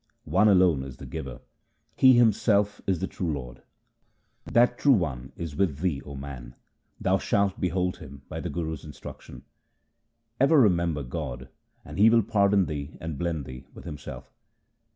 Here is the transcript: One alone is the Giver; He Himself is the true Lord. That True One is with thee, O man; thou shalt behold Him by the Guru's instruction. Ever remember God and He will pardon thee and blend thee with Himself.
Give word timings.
One 0.25 0.47
alone 0.47 0.81
is 0.83 0.97
the 0.97 1.05
Giver; 1.05 1.41
He 1.95 2.13
Himself 2.13 2.81
is 2.87 3.01
the 3.01 3.05
true 3.07 3.31
Lord. 3.31 3.61
That 4.45 4.79
True 4.79 4.93
One 4.95 5.31
is 5.37 5.55
with 5.55 5.77
thee, 5.77 6.01
O 6.01 6.15
man; 6.15 6.55
thou 6.99 7.19
shalt 7.19 7.59
behold 7.61 7.97
Him 7.97 8.23
by 8.27 8.39
the 8.39 8.49
Guru's 8.49 8.83
instruction. 8.83 9.43
Ever 10.39 10.59
remember 10.59 11.03
God 11.03 11.49
and 11.85 11.99
He 11.99 12.09
will 12.09 12.23
pardon 12.23 12.65
thee 12.65 12.97
and 12.99 13.19
blend 13.19 13.45
thee 13.45 13.67
with 13.75 13.85
Himself. 13.85 14.33